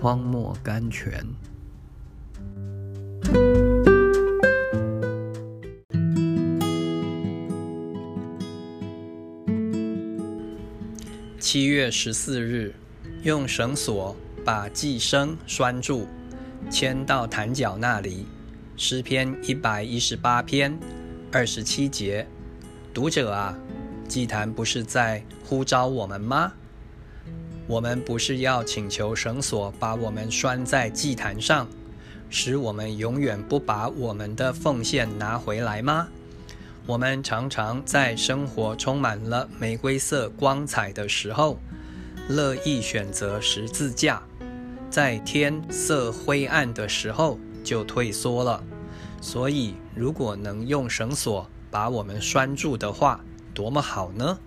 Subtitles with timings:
[0.00, 1.22] 荒漠甘泉。
[11.38, 12.74] 七月十四日，
[13.24, 16.06] 用绳索把寄生拴住，
[16.70, 18.24] 牵到坛角那里。
[18.78, 20.78] 诗篇一百一十八篇
[21.30, 22.26] 二十七节，
[22.94, 23.54] 读者啊，
[24.08, 26.54] 祭坛不是在呼召我们吗？
[27.70, 31.68] 我们不是要请求绳索把我们拴在祭坛上，
[32.28, 36.08] 使我们永远不把我们的奉献拿回来吗？
[36.84, 41.60] 我们常常在生活充满了玫瑰色光彩的时候，
[42.28, 44.20] 乐意选择十字架；
[44.90, 48.64] 在天色灰暗的时候，就退缩了。
[49.20, 53.20] 所以，如果能用绳索把我们拴住的话，
[53.54, 54.40] 多么好呢？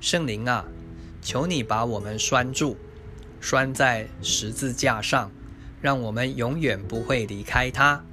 [0.00, 0.64] 圣灵啊，
[1.24, 2.76] 求你把我们拴住，
[3.40, 5.32] 拴在十字架上，
[5.80, 8.04] 让我们永远不会离开它。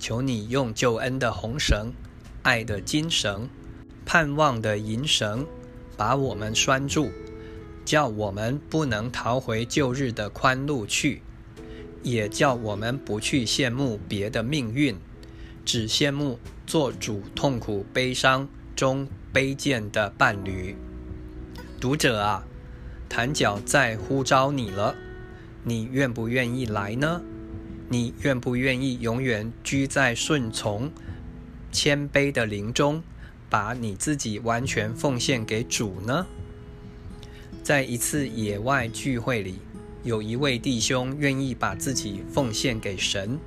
[0.00, 1.92] 求你用救恩的红绳。
[2.42, 3.48] 爱的金绳，
[4.04, 5.46] 盼望的银绳，
[5.96, 7.10] 把我们拴住，
[7.84, 11.22] 叫我们不能逃回旧日的宽路去，
[12.02, 14.96] 也叫我们不去羡慕别的命运，
[15.64, 20.76] 只羡慕做主痛苦悲伤中卑贱的伴侣。
[21.80, 22.44] 读者啊，
[23.08, 24.94] 坛角在呼召你了，
[25.62, 27.22] 你愿不愿意来呢？
[27.88, 30.90] 你愿不愿意永远居在顺从？
[31.70, 33.02] 谦卑的灵中，
[33.50, 36.26] 把你自己完全奉献给主呢？
[37.62, 39.58] 在一次野外聚会里，
[40.02, 43.38] 有一位弟兄愿意把自己奉献给神。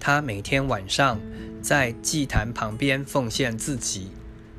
[0.00, 1.18] 他每天晚上
[1.62, 4.08] 在祭坛旁边奉献自己，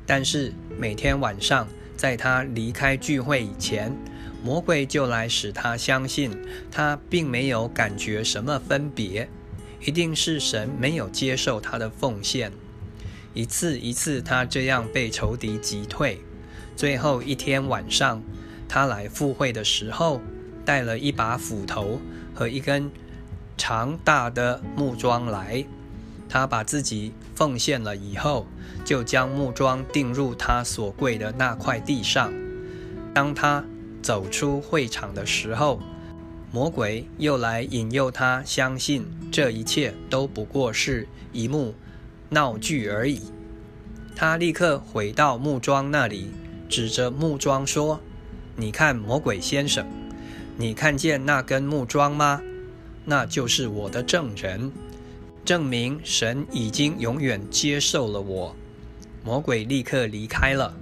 [0.04, 3.96] 但是每天晚上在他离开聚会以前，
[4.46, 6.30] 魔鬼就来使他相信
[6.70, 9.28] 他并没有感觉什么分别，
[9.84, 12.52] 一定是神没有接受他的奉献。
[13.34, 16.20] 一次一次，他这样被仇敌击退。
[16.76, 18.22] 最后一天晚上，
[18.68, 20.20] 他来赴会的时候，
[20.64, 22.00] 带了一把斧头
[22.32, 22.88] 和一根
[23.56, 25.66] 长大的木桩来。
[26.28, 28.46] 他把自己奉献了以后，
[28.84, 32.32] 就将木桩钉入他所跪的那块地上。
[33.12, 33.64] 当他
[34.06, 35.80] 走出会场的时候，
[36.52, 41.74] 魔鬼又来引诱他相信这一切都不过是一幕。
[42.28, 43.20] 闹剧而已。
[44.14, 46.30] 他立刻回到木桩那里，
[46.68, 47.98] 指着木桩说
[48.54, 49.84] ：“你看，魔鬼先生，
[50.56, 52.40] 你看见那根木桩吗？
[53.04, 54.70] 那就是我的证人，
[55.44, 58.54] 证明神已经永远接受了我。”
[59.24, 60.72] 魔鬼立刻离开了。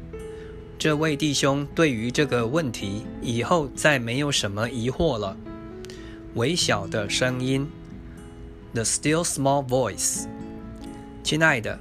[0.79, 5.37] 这位弟兄对于这个问题以后再没有什么疑惑了。
[6.35, 7.67] 微小的声音
[8.75, 10.27] ，The still small voice。
[11.23, 11.79] 亲爱的，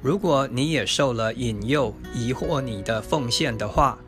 [0.00, 3.98] 如果你也受了引诱，疑惑你的奉献的话，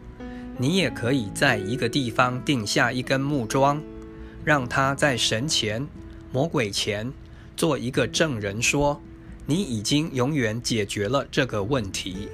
[0.57, 3.83] 你也可以在一个地方定下一根木桩，
[4.45, 5.87] 让他在神前、
[6.33, 7.13] 魔鬼前
[7.57, 9.03] 做一个证人，说
[9.45, 12.29] 你已经永远解决了这个问题。